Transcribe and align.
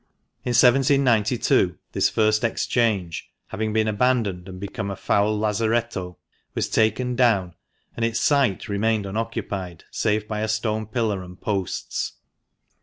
In 0.43 0.53
1792 0.55 1.77
this 1.91 2.09
first 2.09 2.43
Exchange— 2.43 3.29
having 3.49 3.71
been 3.71 3.87
abandoned 3.87 4.49
and 4.49 4.59
become 4.59 4.89
a 4.89 4.95
foul 4.95 5.37
lazaretto— 5.37 6.17
was 6.55 6.67
taken 6.69 7.15
down, 7.15 7.53
and 7.95 8.03
its 8.03 8.19
site 8.19 8.67
remained 8.67 9.05
unoccupied 9.05 9.83
save 9.91 10.27
by 10.27 10.39
a 10.39 10.47
stone 10.47 10.87
pillar 10.87 11.21
and 11.21 11.39
posts. 11.39 12.13